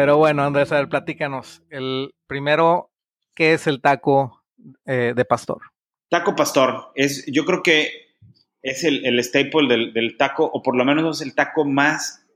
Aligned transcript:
Pero 0.00 0.16
bueno, 0.16 0.42
Andrés, 0.44 0.72
a 0.72 0.76
ver, 0.76 0.88
platícanos. 0.88 1.62
El 1.68 2.14
primero, 2.26 2.90
¿qué 3.34 3.52
es 3.52 3.66
el 3.66 3.82
taco 3.82 4.42
eh, 4.86 5.12
de 5.14 5.24
pastor? 5.26 5.60
Taco 6.08 6.34
pastor. 6.34 6.90
Es, 6.94 7.26
yo 7.26 7.44
creo 7.44 7.62
que 7.62 8.14
es 8.62 8.82
el, 8.84 9.04
el 9.04 9.22
staple 9.22 9.68
del, 9.68 9.92
del, 9.92 10.16
taco, 10.16 10.46
o 10.50 10.62
por 10.62 10.74
lo 10.74 10.86
menos 10.86 11.20
es 11.20 11.26
el 11.26 11.34
taco 11.34 11.66
más, 11.66 12.26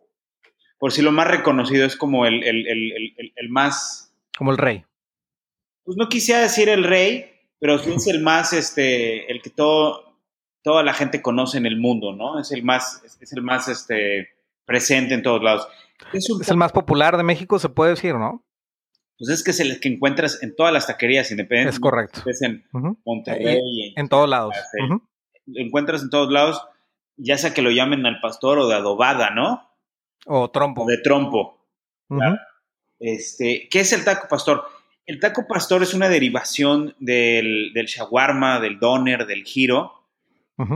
por 0.77 0.93
si 0.93 1.00
lo 1.00 1.11
más 1.11 1.27
reconocido, 1.27 1.87
es 1.87 1.96
como 1.96 2.27
el, 2.27 2.45
el, 2.45 3.32
el, 3.35 3.49
más... 3.49 4.15
Como 4.37 4.51
el 4.51 4.59
rey. 4.59 4.85
Pues 5.85 5.96
no 5.96 6.11
quisiera 6.11 6.43
decir 6.43 6.69
el 6.69 6.85
rey, 6.85 7.31
pero 7.61 7.79
sí 7.79 7.95
es 7.95 8.07
el 8.09 8.21
más, 8.21 8.53
este, 8.53 9.33
el 9.33 9.41
que 9.41 9.49
todo, 9.49 10.19
toda 10.62 10.83
la 10.83 10.93
gente 10.93 11.23
conoce 11.23 11.57
en 11.57 11.65
el 11.65 11.81
mundo, 11.81 12.12
¿no? 12.12 12.39
Es 12.39 12.53
el 12.53 12.62
más, 12.62 13.03
es 13.23 13.33
el 13.33 13.41
más, 13.41 13.68
este, 13.68 14.34
presente 14.64 15.14
en 15.14 15.23
todos 15.23 15.43
lados. 15.43 15.68
Es, 16.13 16.29
el 16.49 16.57
más 16.57 16.73
popular 16.73 17.17
de 17.17 17.23
México, 17.23 17.59
se 17.59 17.68
puede 17.68 17.91
decir, 17.91 18.14
¿no? 18.14 18.45
Pues 19.18 19.31
es 19.31 19.45
que 19.45 19.53
es 19.53 19.61
el 19.61 19.81
que 19.81 19.89
encuentras 19.89 20.43
en 20.43 20.57
todas 20.57 20.73
las 20.73 20.87
taquerías 20.87 21.31
independientes. 21.31 21.77
Es 21.77 21.81
correcto. 21.81 22.23
Es 22.27 22.43
en 22.43 22.64
Monterrey. 23.04 23.95
En, 23.96 24.09
todos 24.09 24.29
lados. 24.29 24.54
Encuentras 25.46 26.03
en 26.03 26.11
todos 26.11 26.32
lados, 26.32 26.63
ya 27.17 27.39
sea 27.39 27.54
que 27.54 27.63
lo 27.63 27.71
llamen 27.71 28.04
al 28.07 28.21
pastor 28.21 28.59
o 28.59 28.68
de 28.68 28.75
adobada, 28.75 29.31
¿no? 29.31 29.71
O 30.27 30.50
trompo. 30.50 30.82
O 30.82 30.87
de 30.87 30.99
trompo. 30.99 31.65
este, 32.98 33.69
¿Qué 33.70 33.81
es 33.81 33.92
el 33.92 34.05
taco 34.05 34.27
pastor? 34.28 34.65
El 35.06 35.20
taco 35.20 35.47
pastor 35.47 35.83
es 35.83 35.95
una 35.95 36.09
derivación 36.09 36.97
del, 36.98 37.73
del 37.73 37.87
shawarma, 37.87 38.59
del 38.59 38.81
doner, 38.81 39.27
del 39.27 39.45
giro, 39.45 40.03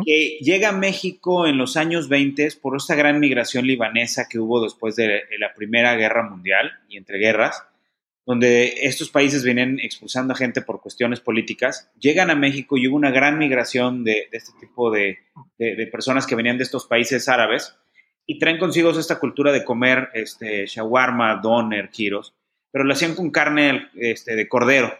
que 0.04 0.38
llega 0.40 0.70
a 0.70 0.72
México 0.72 1.46
en 1.46 1.56
los 1.56 1.76
años 1.76 2.08
20 2.08 2.48
por 2.60 2.76
esta 2.76 2.96
gran 2.96 3.20
migración 3.20 3.66
libanesa 3.66 4.28
que 4.28 4.38
hubo 4.38 4.62
después 4.62 4.96
de 4.96 5.22
la 5.38 5.54
Primera 5.54 5.94
Guerra 5.94 6.28
Mundial 6.28 6.72
y 6.88 6.96
entre 6.96 7.18
guerras, 7.18 7.62
donde 8.26 8.74
estos 8.82 9.08
países 9.08 9.42
vienen 9.42 9.78
expulsando 9.80 10.34
a 10.34 10.36
gente 10.36 10.60
por 10.60 10.82
cuestiones 10.82 11.20
políticas, 11.20 11.90
llegan 11.98 12.28
a 12.28 12.34
México 12.34 12.76
y 12.76 12.86
hubo 12.86 12.96
una 12.96 13.10
gran 13.10 13.38
migración 13.38 14.04
de, 14.04 14.28
este 14.32 14.52
tipo 14.60 14.90
de, 14.90 15.18
personas 15.90 16.26
que 16.26 16.34
venían 16.34 16.58
de 16.58 16.64
estos 16.64 16.86
países 16.86 17.28
árabes 17.28 17.74
y 18.26 18.38
traen 18.38 18.58
consigo 18.58 18.90
esta 18.90 19.18
cultura 19.18 19.50
de 19.50 19.64
comer 19.64 20.10
este, 20.12 20.66
shawarma, 20.66 21.36
doner, 21.36 21.88
giros, 21.90 22.34
pero 22.70 22.84
lo 22.84 22.92
hacían 22.92 23.14
con 23.14 23.30
carne 23.30 23.88
este, 23.94 24.36
de 24.36 24.46
cordero. 24.46 24.92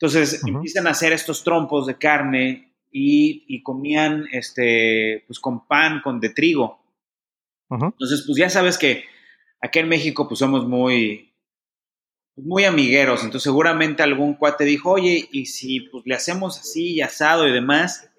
Entonces 0.00 0.42
empiezan 0.46 0.86
a 0.86 0.90
hacer 0.90 1.12
estos 1.12 1.44
trompos 1.44 1.86
de 1.86 1.98
carne 1.98 2.65
y, 2.90 3.62
comían 3.62 4.26
este, 4.32 5.24
pues 5.26 5.38
con 5.38 5.66
pan, 5.66 6.00
con 6.02 6.20
de 6.20 6.30
trigo. 6.30 6.80
Entonces, 7.68 8.22
pues 8.26 8.38
ya 8.38 8.48
sabes 8.48 8.78
que 8.78 9.04
aquí 9.60 9.80
en 9.80 9.88
México 9.88 10.28
pues 10.28 10.38
somos 10.38 10.66
muy, 10.66 11.34
muy 12.36 12.64
amigueros, 12.64 13.24
entonces 13.24 13.42
seguramente 13.42 14.02
algún 14.02 14.34
cuate 14.34 14.64
dijo, 14.64 14.92
oye, 14.92 15.28
y 15.32 15.46
si 15.46 15.80
pues 15.80 16.04
le 16.06 16.14
hacemos 16.14 16.60
así 16.60 16.94
y 16.94 17.00
asado 17.00 17.48
y 17.48 17.52
demás, 17.52 18.10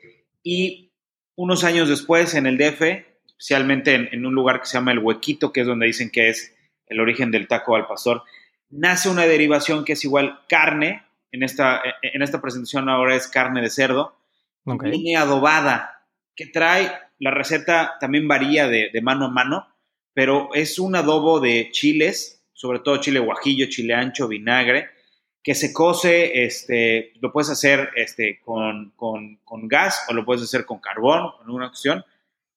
y 0.44 0.92
unos 1.36 1.64
años 1.64 1.88
después 1.88 2.34
en 2.34 2.46
el 2.46 2.58
DF, 2.58 2.82
especialmente 3.26 3.96
en, 3.96 4.10
en, 4.12 4.26
un 4.26 4.34
lugar 4.34 4.60
que 4.60 4.66
se 4.66 4.78
llama 4.78 4.92
El 4.92 5.00
Huequito, 5.00 5.54
que 5.54 5.62
es 5.62 5.68
donde 5.68 5.86
dicen 5.86 6.10
que 6.10 6.30
es 6.30 6.54
el 6.88 7.00
origen 7.00 7.32
del 7.32 7.48
taco 7.48 7.76
al 7.76 7.88
pastor, 7.88 8.24
nace 8.70 9.10
una 9.10 9.26
derivación 9.26 9.86
que 9.86 9.94
es 9.94 10.04
igual 10.04 10.42
carne, 10.50 11.04
en 11.32 11.44
esta, 11.44 11.82
en 12.02 12.22
esta 12.22 12.42
presentación 12.42 12.90
ahora 12.90 13.16
es 13.16 13.28
carne 13.28 13.62
de 13.62 13.70
cerdo, 13.70 14.17
Viene 14.76 15.16
adobada, 15.16 16.06
que 16.36 16.48
trae, 16.48 16.92
la 17.20 17.32
receta 17.32 17.96
también 18.00 18.28
varía 18.28 18.68
de, 18.68 18.92
mano 19.02 19.26
a 19.26 19.30
mano, 19.30 19.68
pero 20.14 20.50
es 20.54 20.78
un 20.80 20.96
adobo 20.96 21.40
de 21.40 21.70
chiles, 21.72 22.44
sobre 22.54 22.80
todo 22.80 22.98
chile 22.98 23.20
guajillo, 23.20 23.68
chile 23.70 23.94
ancho, 23.94 24.28
vinagre, 24.28 24.90
que 25.42 25.56
se 25.56 25.72
cose, 25.72 26.44
este, 26.44 27.14
lo 27.22 27.32
puedes 27.32 27.50
hacer 27.50 27.92
este, 27.96 28.42
con, 28.44 28.94
gas 29.64 30.06
o 30.10 30.14
lo 30.14 30.26
puedes 30.26 30.44
hacer 30.44 30.66
con 30.66 30.80
carbón, 30.80 31.32
en 31.44 31.50
una 31.50 31.68
opción, 31.68 32.04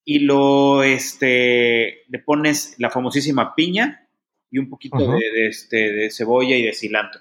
y 0.04 0.20
lo, 0.20 0.82
este, 0.82 2.04
le 2.08 2.18
pones 2.18 2.74
la 2.78 2.90
famosísima 2.90 3.54
piña 3.54 4.08
y 4.50 4.58
un 4.58 4.68
poquito 4.68 4.98
de, 4.98 5.46
este, 5.46 5.92
de 5.92 6.10
cebolla 6.10 6.56
y 6.56 6.64
de 6.64 6.72
cilantro. 6.72 7.20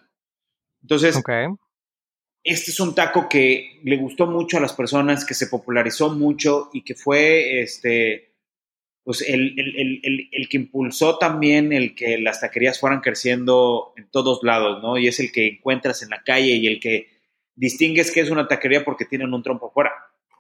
Entonces, 0.82 1.22
este 2.44 2.72
es 2.72 2.80
un 2.80 2.96
taco 2.96 3.28
que 3.30 3.80
le 3.84 3.98
gustó 3.98 4.28
mucho 4.28 4.58
a 4.58 4.62
las 4.62 4.74
personas, 4.74 5.26
que 5.26 5.34
se 5.34 5.48
popularizó 5.48 6.10
mucho 6.10 6.70
y 6.74 6.84
que 6.84 6.96
fue 6.96 7.62
este, 7.62 8.30
pues 9.04 9.22
el, 9.28 9.56
que 10.50 10.58
impulsó 10.58 11.18
también 11.18 11.74
el 11.74 11.96
que 11.96 12.18
las 12.20 12.42
taquerías 12.42 12.80
fueran 12.80 13.02
creciendo 13.02 13.94
en 13.98 14.10
todos 14.10 14.44
lados, 14.44 14.82
¿no? 14.82 14.98
Y 14.98 15.08
es 15.08 15.20
el 15.20 15.32
que 15.32 15.48
encuentras 15.48 16.04
en 16.04 16.10
la 16.10 16.22
calle 16.24 16.56
y 16.56 16.68
el 16.68 16.80
que 16.80 17.08
distingues 17.56 18.12
que 18.12 18.22
es 18.22 18.30
una 18.30 18.48
taquería 18.48 18.86
porque 18.86 19.06
tienen 19.06 19.34
un 19.34 19.44
trompo 19.44 19.68
afuera. 19.68 19.92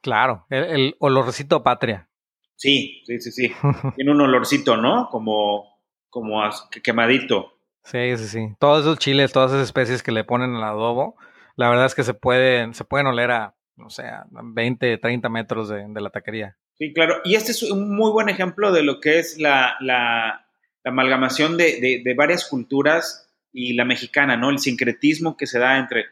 Claro, 0.01 0.45
el, 0.49 0.95
olorcito 0.99 1.63
patria. 1.63 2.07
Sí, 2.55 3.01
sí, 3.05 3.19
sí, 3.19 3.31
sí. 3.31 3.51
Tiene 3.95 4.11
un 4.11 4.21
olorcito, 4.21 4.77
¿no? 4.77 5.09
Como, 5.09 5.79
como 6.09 6.41
quemadito. 6.83 7.53
Sí, 7.83 8.17
sí, 8.17 8.27
sí. 8.27 8.39
Todos 8.59 8.81
esos 8.81 8.99
chiles, 8.99 9.31
todas 9.31 9.51
esas 9.51 9.63
especies 9.63 10.03
que 10.03 10.11
le 10.11 10.23
ponen 10.23 10.55
al 10.55 10.63
adobo, 10.63 11.15
la 11.59 11.69
verdad 11.69 11.87
es 11.87 11.95
que 11.95 12.05
se 12.05 12.13
pueden, 12.13 12.73
se 12.73 12.85
pueden 12.85 13.07
oler 13.07 13.31
a, 13.31 13.53
no 13.75 13.89
sé, 13.89 14.03
a 14.03 14.25
20, 14.31 14.97
30 14.97 15.27
metros 15.27 15.67
de, 15.67 15.89
la 15.89 16.09
taquería. 16.09 16.55
Sí, 16.77 16.93
claro. 16.93 17.17
Y 17.25 17.35
este 17.35 17.51
es 17.51 17.63
un 17.63 17.93
muy 17.93 18.11
buen 18.11 18.29
ejemplo 18.29 18.71
de 18.71 18.81
lo 18.81 19.01
que 19.01 19.19
es 19.19 19.37
la, 19.37 19.75
la, 19.81 20.45
amalgamación 20.85 21.57
de, 21.57 22.01
de, 22.01 22.13
varias 22.13 22.47
culturas 22.47 23.29
y 23.51 23.73
la 23.73 23.83
mexicana, 23.83 24.37
¿no? 24.37 24.49
El 24.49 24.59
sincretismo 24.59 25.35
que 25.35 25.47
se 25.47 25.59
da 25.59 25.77
entre, 25.77 26.05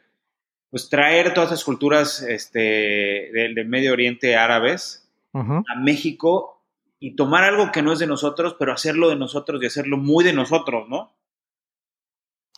pues, 0.69 0.89
traer 0.89 1.33
todas 1.33 1.53
esas 1.53 1.63
culturas 1.63 2.21
este, 2.23 3.29
del, 3.31 3.65
Medio 3.69 3.93
Oriente 3.93 4.35
árabes 4.35 5.09
a 5.33 5.79
México 5.79 6.61
y 6.99 7.15
tomar 7.15 7.45
algo 7.45 7.71
que 7.71 7.81
no 7.81 7.93
es 7.93 7.99
de 7.99 8.07
nosotros, 8.07 8.57
pero 8.59 8.73
hacerlo 8.73 9.09
de 9.09 9.15
nosotros 9.15 9.63
y 9.63 9.67
hacerlo 9.67 9.95
muy 9.95 10.25
de 10.25 10.33
nosotros, 10.33 10.89
¿no? 10.89 11.15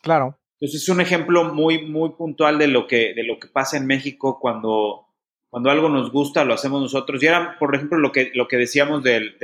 Claro. 0.01 0.38
Entonces 0.59 0.83
es 0.83 0.89
un 0.89 0.99
ejemplo 0.99 1.45
muy, 1.53 1.85
muy 1.85 2.09
puntual 2.09 2.57
de 2.57 2.67
lo 2.67 2.85
que, 2.85 3.13
de 3.13 3.23
lo 3.23 3.39
que 3.39 3.47
pasa 3.47 3.77
en 3.77 3.87
México 3.87 4.39
cuando, 4.41 5.07
cuando 5.49 5.71
algo 5.71 5.87
nos 5.87 6.11
gusta, 6.11 6.43
lo 6.43 6.53
hacemos 6.53 6.81
nosotros. 6.81 7.23
Y 7.23 7.27
era, 7.27 7.57
por 7.57 7.73
ejemplo, 7.73 7.97
lo 7.97 8.11
que, 8.11 8.31
lo 8.33 8.47
que 8.47 8.57
decíamos 8.57 9.01
del, 9.01 9.37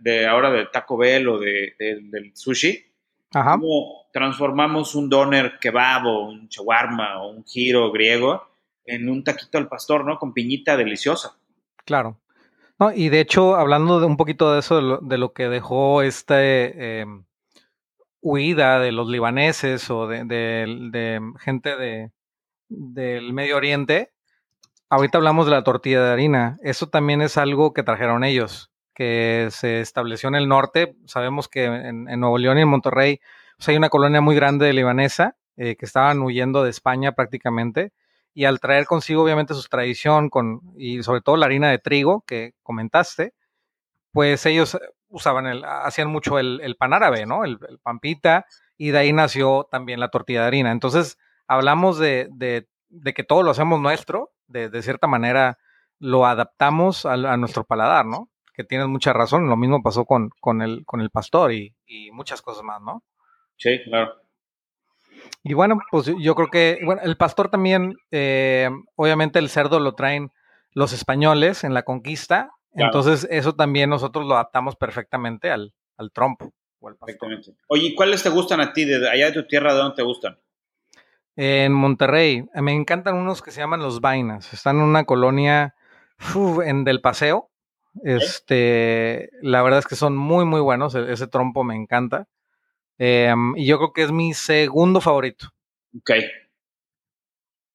de 0.00 0.26
ahora 0.26 0.50
del 0.50 0.70
Taco 0.70 0.98
Bell 0.98 1.28
o 1.28 1.38
del 1.38 2.32
sushi. 2.34 2.84
Ajá. 3.32 3.52
Cómo 3.52 4.08
transformamos 4.12 4.94
un 4.94 5.08
doner 5.08 5.58
kebab 5.58 6.06
o 6.06 6.28
un 6.28 6.48
shawarma 6.48 7.22
o 7.22 7.30
un 7.30 7.44
giro 7.44 7.90
griego 7.90 8.42
en 8.84 9.08
un 9.08 9.24
taquito 9.24 9.58
al 9.58 9.68
pastor, 9.68 10.04
¿no? 10.04 10.18
Con 10.18 10.34
piñita 10.34 10.76
deliciosa. 10.76 11.38
Claro. 11.84 12.18
No, 12.78 12.92
y 12.92 13.08
de 13.08 13.20
hecho, 13.20 13.56
hablando 13.56 14.00
de 14.00 14.06
un 14.06 14.16
poquito 14.16 14.52
de 14.52 14.60
eso, 14.60 14.76
de 14.76 14.82
lo, 14.82 14.98
de 14.98 15.18
lo 15.18 15.32
que 15.32 15.48
dejó 15.48 16.02
este... 16.02 17.00
Em, 17.00 17.24
huida 18.28 18.78
de 18.78 18.92
los 18.92 19.08
libaneses 19.08 19.88
o 19.90 20.06
de, 20.06 21.20
gente 21.40 21.76
de, 21.76 22.12
del 22.68 23.32
Medio 23.32 23.56
Oriente, 23.56 24.12
ahorita 24.90 25.16
hablamos 25.16 25.46
de 25.46 25.52
la 25.52 25.64
tortilla 25.64 26.04
de 26.04 26.12
harina. 26.12 26.58
Eso 26.62 26.88
también 26.88 27.22
es 27.22 27.38
algo 27.38 27.72
que 27.72 27.82
trajeron 27.82 28.24
ellos, 28.24 28.70
que 28.94 29.48
se 29.50 29.80
estableció 29.80 30.28
en 30.28 30.34
el 30.34 30.46
norte. 30.46 30.94
Sabemos 31.06 31.48
que 31.48 31.64
en, 31.64 32.04
Nuevo 32.20 32.36
León 32.36 32.58
y 32.58 32.62
en 32.62 32.68
Monterrey 32.68 33.20
pues, 33.56 33.70
hay 33.70 33.76
una 33.76 33.88
colonia 33.88 34.20
muy 34.20 34.36
grande 34.36 34.66
de 34.66 34.74
libanesa 34.74 35.36
eh, 35.56 35.76
que 35.76 35.86
estaban 35.86 36.20
huyendo 36.20 36.62
de 36.62 36.70
España 36.70 37.12
prácticamente. 37.12 37.92
Y 38.34 38.44
al 38.44 38.60
traer 38.60 38.84
consigo, 38.84 39.22
obviamente, 39.22 39.54
su 39.54 39.66
tradición 39.68 40.28
con, 40.28 40.60
y 40.76 41.02
sobre 41.02 41.22
todo 41.22 41.38
la 41.38 41.46
harina 41.46 41.70
de 41.70 41.78
trigo 41.78 42.24
que 42.26 42.52
comentaste, 42.62 43.32
pues 44.12 44.44
ellos 44.46 44.78
usaban 45.08 45.46
el, 45.46 45.64
hacían 45.64 46.08
mucho 46.08 46.38
el, 46.38 46.76
pan 46.78 46.92
árabe, 46.92 47.26
¿no? 47.26 47.44
El, 47.44 47.58
pampita, 47.82 48.46
y 48.76 48.90
de 48.90 48.98
ahí 48.98 49.12
nació 49.12 49.68
también 49.70 50.00
la 50.00 50.10
tortilla 50.10 50.42
de 50.42 50.46
harina. 50.46 50.72
Entonces, 50.72 51.18
hablamos 51.46 51.98
de, 51.98 52.28
que 53.14 53.24
todo 53.24 53.42
lo 53.42 53.50
hacemos 53.50 53.80
nuestro, 53.80 54.32
de, 54.46 54.82
cierta 54.82 55.06
manera 55.06 55.58
lo 55.98 56.26
adaptamos 56.26 57.06
a, 57.06 57.36
nuestro 57.36 57.64
paladar, 57.64 58.06
¿no? 58.06 58.30
Que 58.54 58.64
tienes 58.64 58.88
mucha 58.88 59.12
razón, 59.12 59.48
lo 59.48 59.56
mismo 59.56 59.82
pasó 59.82 60.04
con, 60.04 60.30
con, 60.40 60.62
el, 60.62 60.84
con 60.84 61.00
el 61.00 61.10
pastor 61.10 61.52
y, 61.52 61.74
muchas 62.12 62.42
cosas 62.42 62.62
más, 62.62 62.80
¿no? 62.80 63.02
Sí, 63.56 63.80
claro. 63.84 64.14
Y 65.42 65.54
bueno, 65.54 65.78
pues 65.90 66.10
yo 66.20 66.34
creo 66.34 66.48
que, 66.48 66.78
bueno, 66.84 67.00
el 67.02 67.16
pastor 67.16 67.48
también, 67.48 67.96
eh, 68.10 68.70
obviamente 68.96 69.38
el 69.38 69.48
cerdo 69.48 69.80
lo 69.80 69.94
traen 69.94 70.30
los 70.72 70.92
españoles 70.92 71.64
en 71.64 71.74
la 71.74 71.82
conquista, 71.82 72.50
entonces, 72.72 73.26
eso 73.30 73.54
también 73.54 73.90
nosotros 73.90 74.26
lo 74.26 74.34
adaptamos 74.34 74.76
perfectamente 74.76 75.50
al, 75.50 75.72
al 75.96 76.12
trompo. 76.12 76.52
O 76.80 76.90
Oye, 77.68 77.94
¿cuáles 77.96 78.22
te 78.22 78.28
gustan 78.28 78.60
a 78.60 78.72
ti? 78.72 78.84
De 78.84 79.08
allá 79.08 79.26
de 79.26 79.32
tu 79.32 79.46
tierra, 79.46 79.74
¿de 79.74 79.80
dónde 79.80 79.96
te 79.96 80.02
gustan? 80.02 80.38
En 81.34 81.72
Monterrey. 81.72 82.46
Me 82.54 82.72
encantan 82.72 83.16
unos 83.16 83.42
que 83.42 83.50
se 83.50 83.60
llaman 83.60 83.82
los 83.82 84.00
Vainas. 84.00 84.52
Están 84.52 84.76
en 84.76 84.82
una 84.82 85.04
colonia 85.04 85.74
en 86.64 86.84
Del 86.84 87.00
Paseo. 87.00 87.50
Este, 88.04 89.30
la 89.42 89.62
verdad 89.62 89.80
es 89.80 89.86
que 89.86 89.96
son 89.96 90.16
muy, 90.16 90.44
muy 90.44 90.60
buenos. 90.60 90.94
E-, 90.94 91.12
ese 91.12 91.26
trompo 91.26 91.64
me 91.64 91.74
encanta. 91.74 92.28
Em, 92.98 93.56
y 93.56 93.66
yo 93.66 93.78
creo 93.78 93.92
que 93.92 94.02
es 94.02 94.12
mi 94.12 94.34
segundo 94.34 95.00
favorito. 95.00 95.48
Ok. 95.96 96.10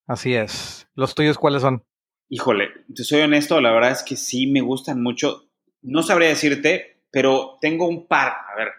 Así 0.08 0.36
es. 0.36 0.88
¿Los 0.96 1.16
tuyos 1.16 1.38
cuáles 1.38 1.62
son? 1.62 1.84
Híjole, 2.30 2.70
te 2.94 3.04
soy 3.04 3.22
honesto, 3.22 3.62
la 3.62 3.72
verdad 3.72 3.92
es 3.92 4.04
que 4.04 4.16
sí 4.16 4.48
me 4.48 4.62
gustan 4.62 5.02
mucho. 5.02 5.50
No 5.82 6.04
sabría 6.04 6.30
decirte, 6.30 7.04
pero 7.12 7.58
tengo 7.62 7.88
un 7.88 8.08
par. 8.08 8.34
A 8.52 8.56
ver, 8.56 8.70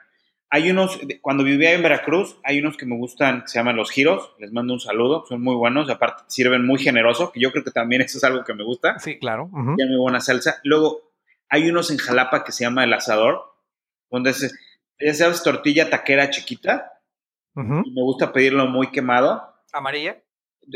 hay 0.51 0.71
unos, 0.71 1.01
cuando 1.21 1.43
vivía 1.43 1.73
en 1.73 1.83
Veracruz, 1.83 2.37
hay 2.45 2.61
unos 2.61 2.77
que 2.77 2.87
me 2.87 2.97
gustan, 2.97 3.43
que 3.43 3.49
se 3.49 3.59
llaman 3.59 3.77
los 3.77 3.91
giros. 3.91 4.35
Les 4.39 4.53
mando 4.53 4.73
un 4.73 4.79
saludo, 4.79 5.25
son 5.29 5.43
muy 5.43 5.57
buenos. 5.57 5.91
Aparte, 5.91 6.23
sirven 6.29 6.65
muy 6.65 6.79
generoso, 6.79 7.33
que 7.33 7.41
yo 7.41 7.51
creo 7.51 7.65
que 7.65 7.71
también 7.71 8.03
eso 8.03 8.19
es 8.19 8.25
algo 8.25 8.45
que 8.45 8.55
me 8.55 8.65
gusta. 8.65 8.99
Sí, 9.01 9.19
claro. 9.19 9.51
Tiene 9.77 9.91
muy 9.91 10.01
buena 10.01 10.21
salsa. 10.21 10.61
Luego, 10.63 11.13
hay 11.49 11.69
unos 11.69 11.91
en 11.91 11.99
Jalapa 11.99 12.45
que 12.45 12.53
se 12.53 12.65
llama 12.65 12.85
el 12.85 12.93
asador, 12.93 13.55
donde 14.11 14.31
es, 14.31 14.57
ya 15.01 15.15
sabes, 15.15 15.43
tortilla 15.43 15.91
taquera 15.91 16.31
chiquita. 16.31 17.01
Y 17.57 17.61
me 17.61 18.03
gusta 18.03 18.33
pedirlo 18.33 18.67
muy 18.67 18.93
quemado. 18.93 19.55
¿Amarilla? 19.73 20.23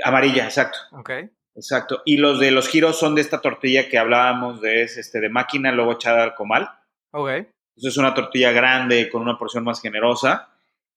Amarilla, 0.04 0.44
exacto. 0.44 0.78
Ok. 0.92 1.10
Exacto. 1.58 2.02
Y 2.04 2.18
los 2.18 2.38
de 2.38 2.52
los 2.52 2.68
giros 2.68 3.00
son 3.00 3.16
de 3.16 3.20
esta 3.20 3.40
tortilla 3.40 3.88
que 3.88 3.98
hablábamos 3.98 4.60
de, 4.60 4.82
es 4.82 4.96
este, 4.96 5.18
de 5.18 5.28
máquina, 5.28 5.72
luego 5.72 5.94
echada 5.94 6.22
al 6.22 6.36
comal. 6.36 6.70
Ok. 7.10 7.30
Entonces 7.30 7.94
es 7.94 7.96
una 7.96 8.14
tortilla 8.14 8.52
grande 8.52 9.08
con 9.10 9.22
una 9.22 9.36
porción 9.36 9.64
más 9.64 9.82
generosa. 9.82 10.50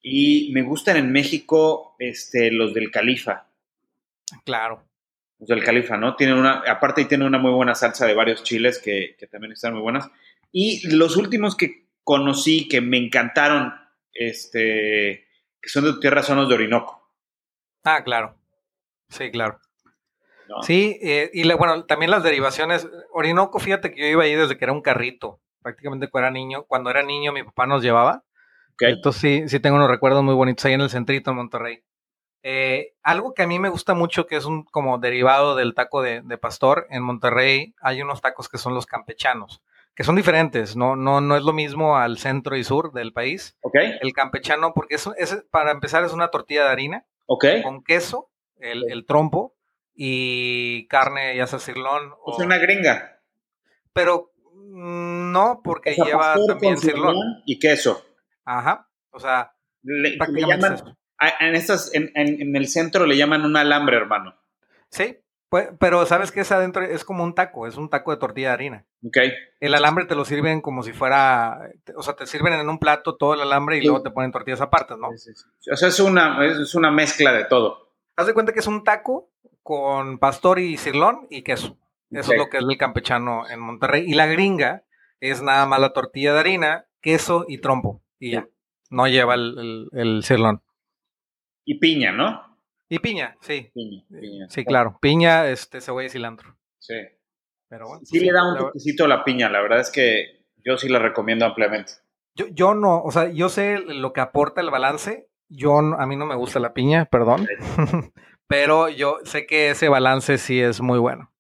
Y 0.04 0.52
me 0.54 0.62
gustan 0.62 0.98
en 0.98 1.12
México 1.12 1.96
este, 1.98 2.52
los 2.52 2.76
del 2.76 2.92
Califa. 2.92 3.48
Claro. 4.46 4.84
Los 5.40 5.50
del 5.50 5.64
Califa, 5.64 5.98
¿no? 5.98 6.16
Tienen 6.16 6.38
una, 6.38 6.60
aparte 6.68 7.06
tienen 7.06 7.26
una 7.26 7.40
muy 7.40 7.52
buena 7.52 7.74
salsa 7.74 8.06
de 8.06 8.14
varios 8.14 8.44
chiles 8.44 8.78
que, 8.78 9.16
que 9.18 9.26
también 9.26 9.54
están 9.54 9.74
muy 9.74 9.82
buenas. 9.82 10.12
Y 10.52 10.88
los 10.96 11.18
últimos 11.18 11.56
que 11.56 11.88
conocí 12.04 12.68
que 12.68 12.82
me 12.82 12.98
encantaron, 12.98 13.74
este, 14.14 15.28
que 15.60 15.70
son 15.70 15.86
de 15.86 16.00
tierra, 16.00 16.22
son 16.22 16.38
los 16.38 16.50
de 16.50 16.54
Orinoco. 16.54 17.12
Ah, 17.84 18.04
claro. 18.04 18.38
Sí, 19.10 19.32
claro. 19.32 19.60
Sí, 20.62 20.98
eh, 21.02 21.30
y 21.34 21.52
bueno, 21.54 21.86
también 21.86 22.12
las 22.12 22.24
derivaciones. 22.24 22.88
Orinoco, 23.12 23.60
fíjate 23.60 23.92
que 23.92 24.02
yo 24.02 24.08
iba 24.08 24.24
ahí 24.24 24.36
desde 24.36 24.58
que 24.58 24.66
era 24.66 24.74
un 24.74 24.82
carrito, 24.82 25.40
prácticamente 25.62 26.10
cuando 26.10 26.28
era 26.28 26.32
niño. 26.32 26.64
Cuando 26.64 26.90
era 26.90 27.04
niño, 27.04 27.32
mi 27.32 27.44
papá 27.44 27.66
nos 27.66 27.84
llevaba. 27.84 28.24
Entonces 28.80 29.22
sí, 29.22 29.44
sí 29.48 29.60
tengo 29.60 29.76
unos 29.76 29.90
recuerdos 29.90 30.24
muy 30.24 30.34
bonitos 30.34 30.66
ahí 30.66 30.74
en 30.74 30.82
el 30.82 30.90
centrito 30.90 31.32
en 31.32 31.38
Monterrey. 31.38 31.84
Eh, 32.44 32.94
algo 33.04 33.34
que 33.34 33.44
a 33.44 33.48
mí 33.48 33.60
me 33.60 33.70
gusta 33.70 33.94
mucho, 33.94 34.26
que 34.26 34.36
es 34.36 34.46
un 34.46 34.64
como 34.64 34.98
derivado 34.98 35.56
del 35.56 35.76
taco 35.76 36.02
de, 36.02 36.24
pastor, 36.40 36.88
en 36.90 37.04
Monterrey 37.04 37.76
hay 37.82 38.02
unos 38.02 38.22
tacos 38.22 38.50
que 38.50 38.58
son 38.58 38.74
los 38.74 38.88
campechanos, 38.88 39.62
que 39.96 40.04
son 40.04 40.16
diferentes, 40.16 40.76
no, 40.76 40.96
no, 40.96 41.22
no 41.22 41.38
es 41.38 41.44
lo 41.44 41.54
mismo 41.54 41.98
al 41.98 42.18
centro 42.18 42.58
y 42.58 42.64
sur 42.64 42.94
del 42.94 43.14
país. 43.14 43.58
Okay. 43.62 43.98
El 44.02 44.14
campechano, 44.14 44.74
porque 44.74 44.96
es, 44.96 45.08
es, 45.18 45.46
para 45.52 45.72
empezar 45.72 46.04
es 46.04 46.14
una 46.14 46.30
tortilla 46.30 46.64
de 46.64 46.70
harina 46.70 47.06
okay. 47.28 47.62
con 47.62 47.84
queso, 47.84 48.30
el, 48.60 48.92
el 48.92 49.06
trompo, 49.06 49.54
y 49.94 50.88
carne, 50.88 51.36
ya 51.36 51.48
sea 51.48 51.60
cirlón. 51.60 52.14
O 52.24 52.36
sea, 52.36 52.46
una 52.46 52.58
gringa. 52.58 53.22
Pero 53.94 54.32
mm, 54.54 55.32
no, 55.32 55.62
porque 55.64 55.94
lleva 55.94 56.36
también 56.48 56.78
cirlón. 56.78 57.18
Y 57.46 57.60
queso. 57.60 58.06
Ajá. 58.46 58.90
O 59.12 59.20
sea, 59.20 59.54
le, 59.84 60.18
llaman, 60.18 60.96
en, 61.40 61.56
estas, 61.56 61.94
en, 61.94 62.12
en, 62.16 62.56
el 62.56 62.68
centro 62.68 63.06
le 63.06 63.18
llaman 63.18 63.46
un 63.46 63.58
alambre, 63.58 63.98
hermano. 63.98 64.36
Sí, 64.90 65.18
pues, 65.50 65.70
pero 65.80 66.06
sabes 66.06 66.32
que 66.32 66.42
es 66.42 66.52
adentro 66.52 66.84
es 66.84 67.04
como 67.04 67.24
un 67.24 67.36
taco, 67.36 67.68
es 67.68 67.76
un 67.76 67.90
taco 67.90 68.12
de 68.12 68.18
tortilla 68.18 68.48
de 68.48 68.54
harina. 68.54 68.86
Ok. 69.06 69.18
El 69.60 69.74
alambre 69.74 70.06
te 70.06 70.16
lo 70.16 70.24
sirven 70.24 70.62
como 70.62 70.82
si 70.82 70.94
fuera, 70.94 71.70
o 71.96 72.02
sea, 72.02 72.16
te 72.16 72.26
sirven 72.26 72.54
en 72.54 72.70
un 72.70 72.80
plato 72.80 73.18
todo 73.18 73.34
el 73.34 73.42
alambre 73.42 73.78
y 73.78 73.82
luego 73.82 74.02
te 74.02 74.12
ponen 74.12 74.32
tortillas 74.32 74.62
aparte, 74.62 74.96
¿no? 74.98 75.10
Sí, 75.18 75.34
sí, 75.36 75.70
o 75.70 75.76
sea, 75.76 75.90
es 75.90 76.00
una, 76.00 76.46
es 76.46 76.74
una 76.74 76.90
mezcla 76.90 77.34
de 77.34 77.46
todo. 77.46 77.92
Haz 78.16 78.28
de 78.28 78.34
cuenta 78.34 78.54
que 78.54 78.60
es 78.60 78.68
un 78.68 78.84
taco 78.84 79.31
con 79.64 80.20
pastor 80.20 80.60
y 80.60 80.78
cirlón 80.78 81.28
y 81.30 81.44
queso. 81.44 81.78
Eso 82.12 82.34
es 82.34 82.38
lo 82.38 82.50
que 82.50 82.58
es 82.58 82.64
el 82.68 82.78
campechano 82.78 83.50
en 83.50 83.60
Monterrey. 83.60 84.04
Y 84.06 84.16
la 84.16 84.28
gringa 84.28 84.84
es 85.20 85.42
nada 85.42 85.66
más 85.66 85.80
la 85.80 85.94
tortilla 85.94 86.34
de 86.34 86.40
harina, 86.40 86.86
queso 87.00 87.46
y 87.48 87.60
trompo. 87.60 88.04
Y 88.20 88.32
ya. 88.32 88.48
No 88.90 89.08
lleva 89.08 89.36
el, 89.36 89.88
el, 89.94 90.24
cirlón. 90.24 90.62
Y 91.64 91.80
piña, 91.80 92.12
¿no? 92.12 92.58
Y 92.90 93.00
piña, 93.00 93.38
sí. 93.40 93.72
Piña, 93.74 94.04
Sí, 94.50 94.66
claro. 94.66 94.98
Piña, 95.02 95.48
este, 95.48 95.80
cebolla 95.80 96.08
y 96.08 96.10
cilantro. 96.10 96.58
Sí. 96.80 96.96
Pero 97.70 97.88
bueno. 97.88 98.02
Sí, 98.04 98.20
le 98.20 98.34
da 98.34 98.52
un 98.52 98.58
toquecito 98.58 99.06
a 99.06 99.08
la 99.08 99.24
piña. 99.24 99.50
La 99.50 99.62
verdad 99.62 99.80
es 99.80 99.90
que 99.90 100.44
yo 100.58 100.76
sí 100.76 100.90
la 100.90 101.00
recomiendo 101.00 101.46
ampliamente. 101.46 101.94
Yo, 102.36 102.48
yo 102.48 102.74
no, 102.74 103.02
o 103.02 103.12
sea, 103.12 103.30
yo 103.32 103.48
sé 103.48 103.80
lo 103.80 104.12
que 104.12 104.20
aporta 104.20 104.60
el 104.60 104.70
balance. 104.70 105.30
Yo, 105.48 105.78
a 105.78 106.06
mí 106.06 106.18
no 106.18 106.26
me 106.26 106.36
gusta 106.36 106.60
la 106.60 106.74
piña, 106.74 107.06
perdón. 107.06 107.48
pero 108.52 108.90
yo 108.90 109.20
sé 109.24 109.48
que 109.48 109.70
ese 109.70 109.88
balance 109.88 110.38
sí 110.38 110.60
es 110.60 110.82
muy 110.82 111.00
bueno. 111.00 111.32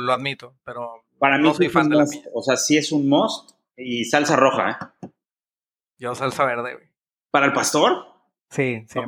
Lo, 0.00 0.12
admito, 0.14 0.56
pero 0.64 1.04
para 1.18 1.36
mí 1.36 1.44
no 1.44 1.52
soy 1.52 1.68
fan 1.68 1.90
de 1.90 1.96
la. 1.96 2.06
O 2.32 2.42
sea, 2.42 2.56
sí 2.56 2.78
es 2.78 2.90
un 2.90 3.06
must 3.06 3.50
y 3.76 4.06
salsa 4.06 4.34
roja, 4.34 4.70
¿eh? 5.02 5.08
Yo 5.98 6.14
salsa 6.14 6.46
verde, 6.46 6.74
güey. 6.74 6.88
¿Para 7.30 7.46
el 7.46 7.52
pastor? 7.52 8.06
Sí, 8.48 8.82
sí. 8.88 8.98
Oh 8.98 9.04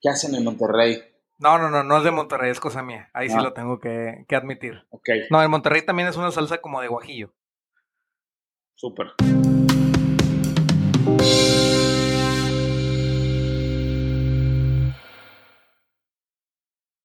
¿Qué 0.00 0.08
hacen 0.08 0.32
en 0.36 0.44
Monterrey? 0.44 1.02
No, 1.38 1.58
no, 1.58 1.70
no, 1.70 1.82
no 1.82 1.98
es 1.98 2.04
de 2.04 2.12
Monterrey, 2.12 2.52
es 2.52 2.60
cosa 2.60 2.84
mía. 2.84 3.10
Ahí 3.14 3.28
sí 3.28 3.36
ah. 3.36 3.42
lo 3.42 3.52
tengo 3.52 3.80
que, 3.80 4.24
que, 4.28 4.36
admitir. 4.36 4.86
Ok. 4.90 5.08
No, 5.30 5.42
en 5.42 5.50
Monterrey 5.50 5.82
también 5.82 6.08
es 6.08 6.16
una 6.16 6.30
salsa 6.30 6.58
como 6.58 6.80
de 6.80 6.86
guajillo. 6.86 7.32
Súper. 8.76 9.08